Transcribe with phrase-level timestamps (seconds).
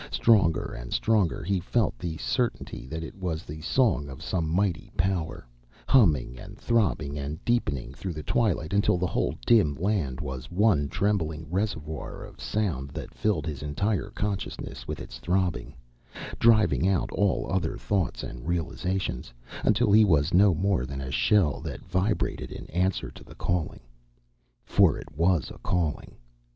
[0.09, 4.89] Stronger and stronger he felt the certainty that it was the song of some mighty
[4.97, 5.45] power,
[5.87, 10.89] humming and throbbing and deepening through the twilight until the whole dim land was one
[10.89, 15.75] trembling reservoir of sound that filled his entire consciousness with its throbbing,
[16.39, 19.31] driving out all other thoughts and realizations,
[19.63, 23.81] until he was no more than a shell that vibrated in answer to the calling.
[24.65, 26.17] For it was a calling.